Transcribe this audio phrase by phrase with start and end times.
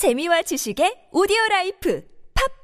[0.00, 2.00] 재미와 지식의 오디오 라이프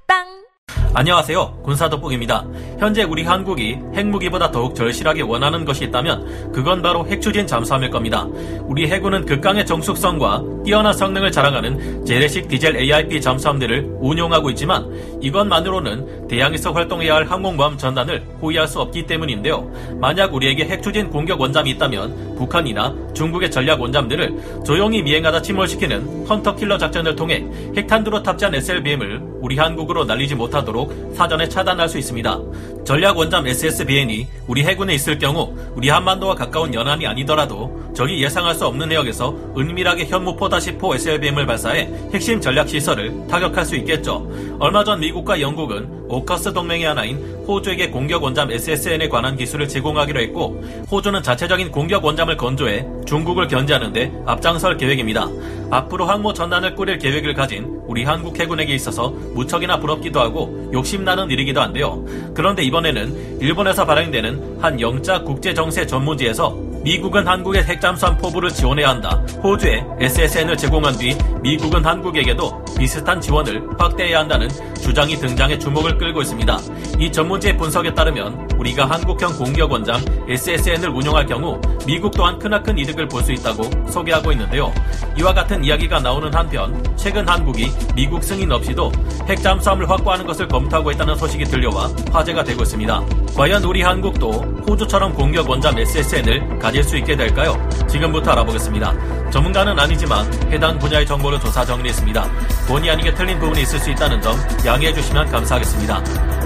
[0.08, 0.46] 팟빵
[0.94, 1.60] 안녕하세요.
[1.64, 2.46] 군사독국입니다.
[2.78, 8.26] 현재 우리 한국이 핵무기보다 더욱 절실하게 원하는 것이 있다면 그건 바로 핵추진 잠수함일 겁니다.
[8.62, 14.90] 우리 해군은 극강의 정숙성과 뛰어난 성능을 자랑하는 재래식 디젤 AIP 잠수함들을 운용하고 있지만
[15.20, 19.70] 이것만으로는 대양에서 활동해야 할 항공모함 전단을 호위할 수 없기 때문인데요.
[20.00, 26.78] 만약 우리에게 핵추진 공격 원잠이 있다면 북한이나 중국의 전략 원잠들을 조용히 미행하다 침몰시키는 hunter killer
[26.78, 27.44] 작전을 통해
[27.76, 32.38] 핵탄두로 탑재한 SLBM을 우리 한국으로 날리지 못하도록 사전에 차단할 수 있습니다.
[32.84, 38.66] 전략 원잠 SSBN이 우리 해군에 있을 경우 우리 한반도와 가까운 연안이 아니더라도 적이 예상할 수
[38.66, 44.30] 없는 해역에서 은밀하게 현무포-4 SLBM을 발사해 핵심 전략 시설을 타격할 수 있겠죠.
[44.58, 50.62] 얼마 전 미국과 영국은 오커스 동맹의 하나인 호주에게 공격 원잠 SSN에 관한 기술을 제공하기로 했고
[50.90, 55.28] 호주는 자체적인 공격 원잠을 건조해 중국을 견제하는데 앞장설 계획입니다.
[55.70, 61.60] 앞으로 항모 전단을 꾸릴 계획을 가진 우리 한국 해군에게 있어서 무척이나 부럽기도 하고 욕심나는 일이기도
[61.60, 62.04] 한데요.
[62.34, 69.20] 그런데 이번에는 일본에서 발행되는 한 영자 국제정세 전문지에서 미국은 한국의 핵잠수함 포부를 지원해야 한다.
[69.42, 74.48] 호주에 SSN을 제공한 뒤 미국은 한국에게도 비슷한 지원을 확대해야 한다는
[74.80, 76.58] 주장이 등장해 주목을 끌고 있습니다.
[77.00, 83.08] 이 전문지의 분석에 따르면 우리가 한국형 공격 원장 SSN을 운용할 경우 미국 또한 크나큰 이득을
[83.08, 84.72] 볼 수 있다고 소개하고 있는데요.
[85.18, 88.92] 이와 같은 이야기가 나오는 한편 최근 한국이 미국 승인 없이도
[89.28, 93.02] 핵잠수함을 확보하는 것을 검토하고 있다는 소식이 들려와 화제가 되고 있습니다.
[93.36, 94.30] 과연 우리 한국도
[94.68, 97.56] 호주처럼 공격 원잠 SSN을 가질 수 있게 될까요?
[97.88, 98.92] 지금부터 알아보겠습니다.
[99.30, 102.30] 전문가는 아니지만 해당 분야의 정보를 조사 정리했습니다.
[102.68, 106.02] 본의 아니게 틀린 부분이 있을 수 있다는 점 양해해 주시면 감사하겠습니다.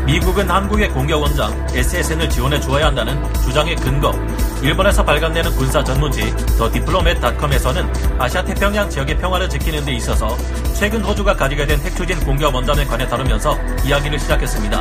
[0.07, 4.15] 미국은 한국의 공격 원장 SSN을 지원해 주어야 한다는 주장의 근거.
[4.63, 10.37] 일본에서 발간되는 군사 전문지 더 디플로맷닷컴에서는 아시아 태평양 지역의 평화를 지키는 데 있어서
[10.75, 14.81] 최근 호주가 가지게 된 핵추진 공격 원잠에 관해 다루면서 이야기를 시작했습니다.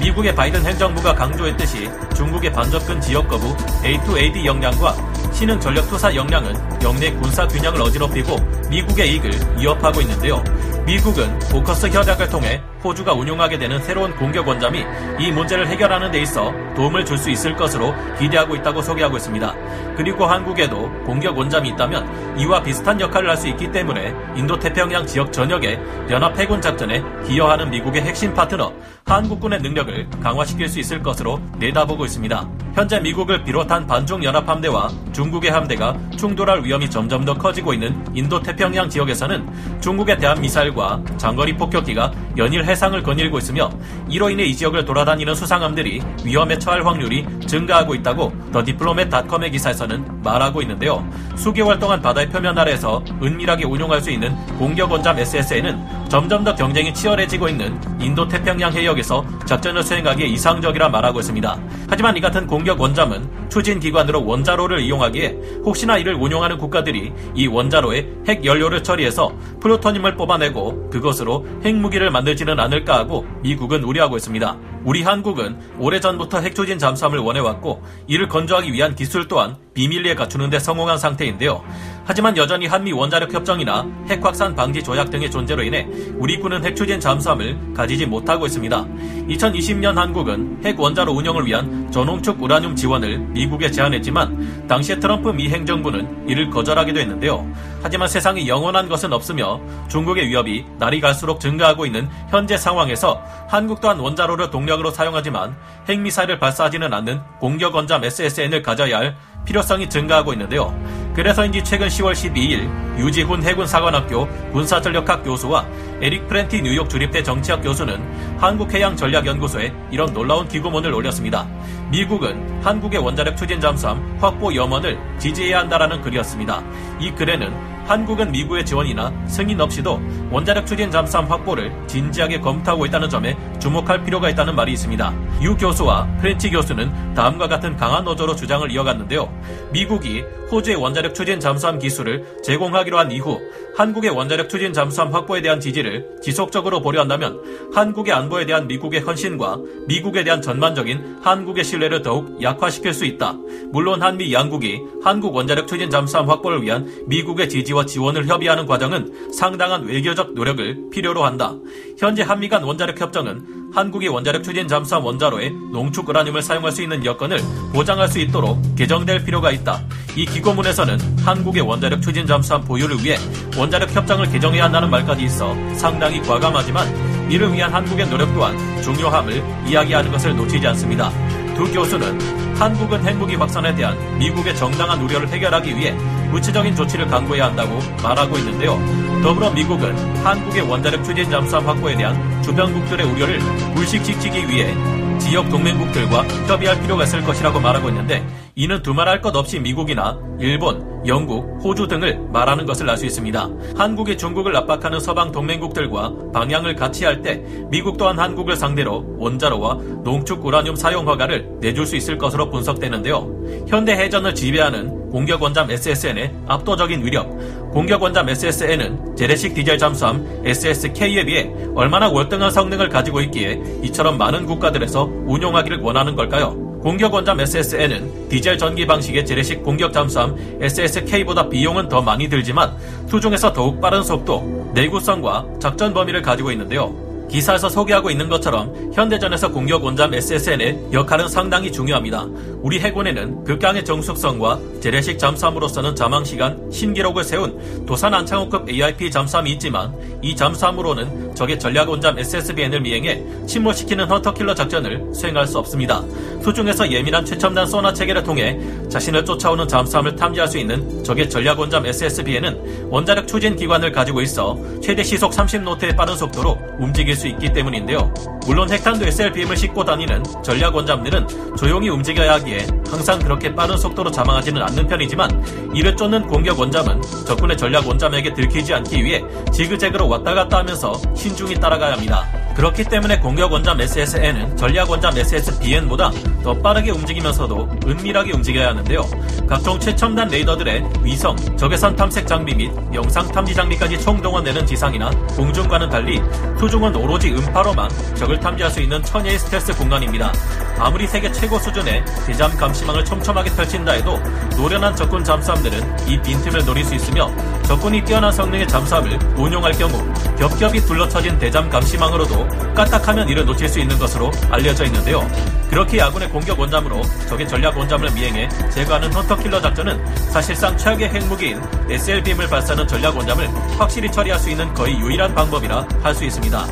[0.00, 4.94] 미국의 바이든 행정부가 강조했듯이 중국의 반접근 지역 거부 A2AD 역량과
[5.32, 8.36] 신흥 전력 투사 역량은 영내 군사 균형을 어지럽히고
[8.70, 10.42] 미국의 이익을 위협하고 있는데요.
[10.86, 14.84] 미국은 포커스 협약을 통해 호주가 운용하게 되는 새로운 공격 원잠이
[15.18, 19.52] 이 문제를 해결하는 데 있어 도움을 줄 수 있을 것으로 기대하고 있다고 소개하고 있습니다.
[19.96, 25.78] 그리고 한국에도 공격 원잠이 있다면 이와 비슷한 역할을 할 수 있기 때문에 인도태평양 지역 전역의
[26.10, 28.72] 연합 해군 작전에 기여하는 미국의 핵심 파트너
[29.06, 32.48] 한국군의 능력을 강화시킬 수 있을 것으로 내다보고 있습니다.
[32.74, 38.88] 현재 미국을 비롯한 반중 연합 함대와 중국의 함대가 충돌할 위험이 점점 더 커지고 있는 인도태평양
[38.88, 43.70] 지역에서는 중국에 대한 미사일과 장거리 폭격기가 연일 해상을 거닐고 있으며
[44.08, 50.62] 이로 인해 이 지역을 돌아다니는 수상함들이 위험에 처할 확률이 증가하고 있다고 더 디플로맷닷컴의 기사에서는 말하고
[50.62, 51.08] 있는데요.
[51.36, 56.92] 수개월 동안 바다의 표면 아래에서 은밀하게 운용할 수 있는 공격 원잠 SSN은 점점 더 경쟁이
[56.94, 61.60] 치열해지고 있는 인도 태평양 해역에서 작전을 수행하기에 이상적이라 말하고 있습니다.
[61.88, 68.06] 하지만 이 같은 공격 원잠은 추진 기관으로 원자로를 이용하기에 혹시나 이를 운용하는 국가들이 이 원자로에
[68.26, 74.56] 핵 연료를 처리해서 플루토늄을 뽑아내고 그것으로 핵무기를 만들지는 않을까 하고 미국은 우려하고 있습니다.
[74.88, 80.96] 우리 한국은 오래전부터 핵조진 잠수함을 원해왔고 이를 건조하기 위한 기술 또한 비밀리에 갖추는 데 성공한
[80.96, 81.62] 상태인데요.
[82.06, 87.00] 하지만 여전히 한미 원자력 협정이나 핵 확산 방지 조약 등의 존재로 인해 우리 군은 핵추진
[87.00, 88.86] 잠수함을 가지지 못하고 있습니다.
[89.28, 96.30] 2020년 한국은 핵 원자로 운영을 위한 전홍축 우라늄 지원을 미국에 제안했지만 당시의 트럼프 미 행정부는
[96.30, 97.46] 이를 거절하기도 했는데요.
[97.82, 103.98] 하지만 세상이 영원한 것은 없으며 중국의 위협이 날이 갈수록 증가하고 있는 현재 상황에서 한국 또한
[103.98, 105.56] 원자로를 동력으로 사용하지만
[105.88, 109.16] 핵미사일을 발사하지는 않는 공격 원잠 SSN을 가져야 할
[109.48, 110.78] 필요성이 증가하고 있는데요.
[111.14, 115.66] 그래서인지 최근 10월 12일 유지훈 해군사관학교 군사전력학 교수와
[116.02, 117.98] 에릭 프렌치 뉴욕 주립대 정치학 교수는
[118.38, 121.48] 한국해양전략연구소에 이런 놀라운 기고문을 올렸습니다.
[121.90, 126.62] 미국은 한국의 원자력 추진 잠수함 확보 염원을 지지해야 한다라는 글이었습니다.
[127.00, 129.98] 이 글에는 한국은 미국의 지원이나 승인 없이도
[130.30, 135.14] 원자력 추진 잠수함 확보를 진지하게 검토하고 있다는 점에 주목할 필요가 있다는 말이 있습니다.
[135.40, 139.32] 유 교수와 프렌치 교수는 다음과 같은 강한 어조로 주장을 이어갔는데요.
[139.72, 143.40] 미국이 호주에 원자력 추진 잠수함 기술을 제공하기로 한 이후
[143.78, 147.40] 한국의 원자력 추진 잠수함 확보에 대한 지지를 지속적으로 보류한다면
[147.72, 153.38] 한국의 안보에 대한 미국의 헌신과 미국에 대한 전반적인 한국의 신뢰를 더욱 약화시킬 수 있다.
[153.70, 159.84] 물론 한미 양국이 한국 원자력 추진 잠수함 확보를 위한 미국의 지지와 지원을 협의하는 과정은 상당한
[159.84, 161.54] 외교적 노력을 필요로 한다.
[161.98, 167.04] 현재 한미 간 원자력 협정은 한국이 원자력 추진 잠수함 원자로에 농축 우라늄을 사용할 수 있는
[167.04, 167.38] 여건을
[167.72, 169.82] 보장할 수 있도록 개정될 필요가 있다.
[170.16, 173.16] 이 기고문에서는 한국의 원자력 추진 잠수함 보유를 위해
[173.56, 180.10] 원자력 협정을 개정해야 한다는 말까지 있어 상당히 과감하지만 이를 위한 한국의 노력 또한 중요함을 이야기하는
[180.10, 181.10] 것을 놓치지 않습니다.
[181.54, 185.94] 두 교수는 한국은 핵무기 확산에 대한 미국의 정당한 우려를 해결하기 위해
[186.30, 188.78] 구체적인 조치를 강구해야 한다고 말하고 있는데요.
[189.22, 193.38] 더불어 미국은 한국의 원자력 추진 잠수함 확보에 대한 주변국들의 우려를
[193.74, 194.74] 불식시키기 위해
[195.18, 198.24] 지역 동맹국들과 협의할 필요가 있을 것이라고 말하고 있는데
[198.58, 203.48] 이는 두말할 것 없이 미국이나 일본, 영국, 호주 등을 말하는 것을 알 수 있습니다.
[203.76, 207.40] 한국이 중국을 압박하는 서방 동맹국들과 방향을 같이 할 때
[207.70, 213.64] 미국 또한 한국을 상대로 원자로와 농축 우라늄 사용 허가를 내줄 수 있을 것으로 분석되는데요.
[213.68, 217.30] 현대 해전을 지배하는 공격 원잠 SSN의 압도적인 위력,
[217.70, 224.46] 공격 원잠 SSN은 재래식 디젤 잠수함 SSK에 비해 얼마나 월등한 성능을 가지고 있기에 이처럼 많은
[224.46, 226.67] 국가들에서 운용하기를 원하는 걸까요?
[226.82, 232.72] 공격 원잠 SSN은 디젤 전기 방식의 재래식 공격 잠수함 SSK보다 비용은 더 많이 들지만
[233.08, 237.08] 수중에서 더욱 빠른 속도, 내구성과 작전 범위를 가지고 있는데요.
[237.28, 242.26] 기사에서 소개하고 있는 것처럼 현대전에서 공격 원잠 SSN의 역할은 상당히 중요합니다.
[242.62, 249.92] 우리 해군에는 극강의 정숙성과 재래식 잠수함으로서는 자망시간 신기록을 세운 도산 안창호급 AIP 잠수함이 있지만
[250.22, 253.17] 이 잠수함으로는 적의 전략 원잠 SSBN을 미행해
[253.48, 256.04] 침몰시키는 헌터킬러 작전을 수행할 수 없습니다.
[256.42, 258.58] 수중에서 예민한 최첨단 소나 체계를 통해
[258.88, 264.56] 자신을 쫓아오는 잠수함을 탐지할 수 있는 적의 전략 원잠 SSBN은 원자력 추진 기관을 가지고 있어
[264.82, 268.12] 최대 시속 30노트의 빠른 속도로 움직일 수 있기 때문인데요.
[268.46, 274.62] 물론 핵탄두 SLBM을 싣고 다니는 전략 원잠들은 조용히 움직여야 하기에 항상 그렇게 빠른 속도로 자망하지는
[274.62, 279.22] 않는 편이지만 이를 쫓는 공격 원잠은 적군의 전략 원잠에게 들키지 않기 위해
[279.52, 282.26] 지그재그로 왔다 갔다 하면서 신중히 따라가야 합니다.
[282.58, 286.10] 그렇기 때문에 공격 원잠 SSN은 전략 원잠 SSBN보다
[286.42, 289.02] 더 빠르게 움직이면서도 은밀하게 움직여야 하는데요.
[289.48, 296.20] 각종 최첨단 레이더들의 위성, 적외선 탐색 장비 및 영상 탐지 장비까지 총동원되는 지상이나 공중과는 달리
[296.58, 300.32] 수중은 오로지 음파로만 적을 탐지할 수 있는 천혜의 스텔스 공간입니다.
[300.80, 304.18] 아무리 세계 최고 수준의 대잠 감시망을 촘촘하게 펼친다 해도
[304.56, 307.30] 노련한 적군 잠수함들은 이 빈틈을 노릴 수 있으며
[307.68, 309.92] 적군이 뛰어난 성능의 잠수함을 운용할 경우
[310.38, 315.20] 겹겹이 둘러쳐진 대잠 감시망으로도 까딱하면 이를 놓칠 수 있는 것으로 알려져 있는데요.
[315.68, 321.60] 그렇게 야군의 공격 원잠으로 적의 전략 원잠을 미행해 제거하는 헌터킬러 작전은 사실상 최악의 핵무기인
[321.90, 323.46] SLBM을 발사하는 전략 원잠을
[323.78, 326.66] 확실히 처리할 수 있는 거의 유일한 방법이라 할 수 있습니다.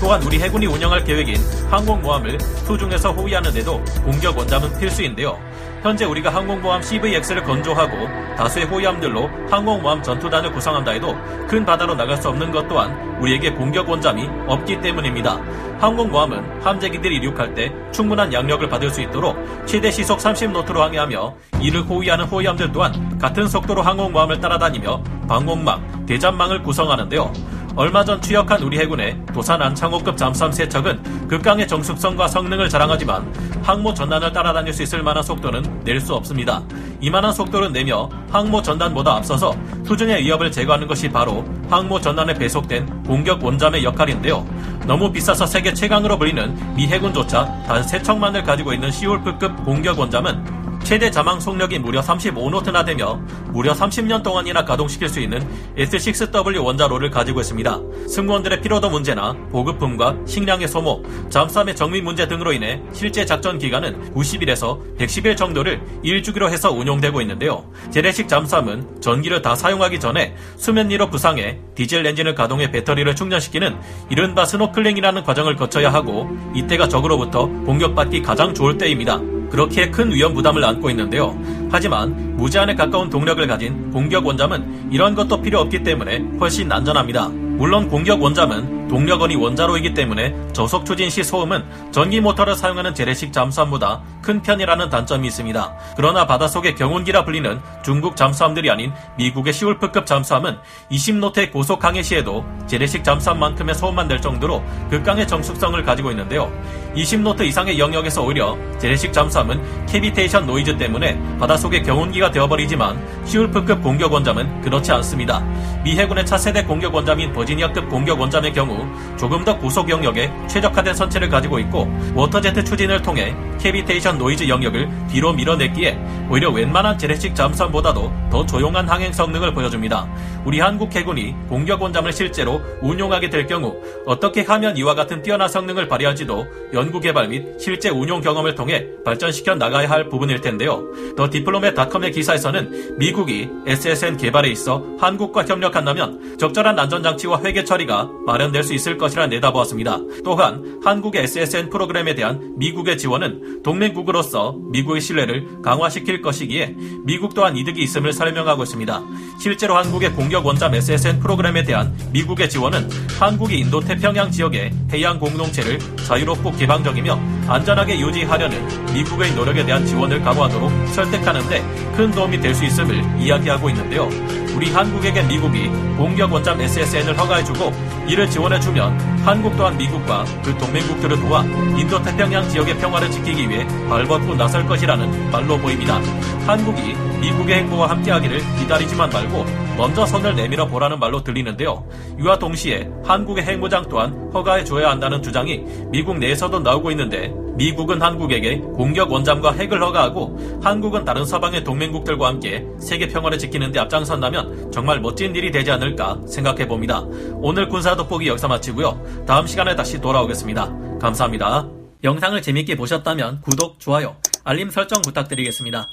[0.00, 1.36] 또한 우리 해군이 운영할 계획인
[1.70, 5.38] 항공모함을 수중에서 호위하는 데도 공격 원잠은 필수인데요.
[5.82, 11.16] 현재 우리가 항공모함 CVX를 건조하고 다수의 호위함들로 항공모함 전투단을 구성한다 해도
[11.48, 15.40] 큰 바다로 나갈 수 없는 것 또한 우리에게 공격 원잠이 없기 때문입니다.
[15.80, 19.36] 항공모함은 함재기들이 이륙할 때 충분한 양력을 받을 수 있도록
[19.66, 27.32] 최대 시속 30노트로 항해하며 이를 호위하는 호위함들 또한 같은 속도로 항공모함을 따라다니며 방공망, 대잠망을 구성하는데요.
[27.74, 33.32] 얼마 전 취역한 우리 해군의 도산 안창호급 잠수함 세척은 극강의 정숙성과 성능을 자랑하지만
[33.62, 36.62] 항모 전단을 따라다닐 수 있을 만한 속도는 낼 수 없습니다.
[37.00, 39.54] 이만한 속도를 내며 항모 전단보다 앞서서
[39.86, 44.44] 수중의 위협을 제거하는 것이 바로 항모 전단에 배속된 공격 원잠의 역할인데요.
[44.86, 51.10] 너무 비싸서 세계 최강으로 불리는 미 해군조차 단 3척만을 가지고 있는 시올프급 공격 원잠은 최대
[51.10, 55.46] 자망 속력이 무려 35노트나 되며 무려 30년 동안이나 가동시킬 수 있는
[55.76, 57.80] S6W 원자로를 가지고 있습니다.
[58.08, 64.78] 승무원들의 피로도 문제나 보급품과 식량의 소모, 잠수함의 정비 문제 등으로 인해 실제 작전 기간은 90일에서
[64.98, 67.64] 110일 정도를 1주기로 해서 운용되고 있는데요.
[67.90, 73.78] 재래식 잠수함은 전기를 다 사용하기 전에 수면 위로 부상해 디젤 엔진을 가동해 배터리를 충전시키는
[74.10, 79.20] 이른바 스노클링이라는 과정을 거쳐야 하고 이때가 적으로부터 공격받기 가장 좋을 때입니다.
[79.52, 81.38] 그렇게 큰 위험 부담을 안고 있는데요.
[81.70, 87.28] 하지만 무제한에 가까운 동력을 가진 공격 원잠은 이런 것도 필요 없기 때문에 훨씬 안전합니다.
[87.28, 94.02] 물론 공격 원잠은 동력원이 원자로이기 때문에 저속 추진 시 소음은 전기 모터를 사용하는 재래식 잠수함보다
[94.20, 95.76] 큰 편이라는 단점이 있습니다.
[95.96, 100.58] 그러나 바닷속의 경운기라 불리는 중국 잠수함들이 아닌 미국의 시울프급 잠수함은
[100.90, 106.52] 20노트의 고속 항해 시에도 재래식 잠수함만큼의 소음만 낼 정도로 극강의 정숙성을 가지고 있는데요.
[106.94, 114.60] 20노트 이상의 영역에서 오히려 재래식 잠수함은 캐비테이션 노이즈 때문에 바닷속의 경운기가 되어버리지만 시울프급 공격 원잠은
[114.60, 115.40] 그렇지 않습니다.
[115.82, 121.28] 미 해군의 차세대 공격 원잠인 버지니아급 공격 원잠의 경우 조금 더 고속 영역에 최적화된 선체를
[121.28, 125.98] 가지고 있고 워터제트 추진을 통해 캐비테이션 노이즈 영역을 뒤로 밀어냈기에
[126.30, 130.08] 오히려 웬만한 재래식 잠수함보다도 더 조용한 항행 성능을 보여줍니다.
[130.44, 135.88] 우리 한국 해군이 공격 원잠을 실제로 운용하게 될 경우 어떻게 하면 이와 같은 뛰어난 성능을
[135.88, 136.46] 발휘할지도
[136.82, 140.82] 연구 개발 및 실제 운용 경험을 통해 발전시켜 나가야 할 부분일 텐데요.
[141.16, 148.74] 더 디플로맷닷컴의 기사에서는 미국이 SSN 개발에 있어 한국과 협력한다면 적절한 안전장치와 회계 처리가 마련될 수
[148.74, 150.00] 있을 것이라 내다보았습니다.
[150.24, 156.74] 또한 한국의 SSN 프로그램에 대한 미국의 지원은 동맹국으로서 미국의 신뢰를 강화시킬 것이기에
[157.04, 159.02] 미국 또한 이득이 있음을 설명하고 있습니다.
[159.40, 162.88] 실제로 한국의 공격 원잠 SSN 프로그램에 대한 미국의 지원은
[163.20, 170.22] 한국이 인도 태평양 지역의 해양 공동체를 자유롭고 개 방적이며 안전하게 유지하려는 미국의 노력에 대한 지원을
[170.22, 171.62] 강화하도록 설득하는데
[171.96, 174.08] 큰 도움이 될 수 있음을 이야기하고 있는데요.
[174.54, 177.72] 우리 한국에게 미국이 공격 원잠 SSN을 허가해주고
[178.06, 181.42] 이를 지원해주면 한국 또한 미국과 그 동맹국들을 도와
[181.78, 185.98] 인도 태평양 지역의 평화를 지키기 위해 발벗고 나설 것이라는 말로 보입니다.
[186.46, 189.46] 한국이 미국의 행보와 함께하기를 기다리지만 말고
[189.78, 191.84] 먼저 손을 내밀어 보라는 말로 들리는데요.
[192.20, 198.58] 이와 동시에 한국의 핵무장 또한 허가해 줘야 한다는 주장이 미국 내에서도 나오고 있는데 미국은 한국에게
[198.58, 205.00] 공격 원잠과 핵을 허가하고 한국은 다른 서방의 동맹국들과 함께 세계 평화를 지키는 데 앞장선다면 정말
[205.00, 207.04] 멋진 일이 되지 않을까 생각해 봅니다.
[207.36, 209.24] 오늘 군사 돋보기 여기서 마치고요.
[209.26, 210.98] 다음 시간에 다시 돌아오겠습니다.
[211.00, 211.68] 감사합니다.
[212.04, 215.88] 영상을 재밌게 보셨다면 구독, 좋아요, 알림 설정 부탁드리겠습니다.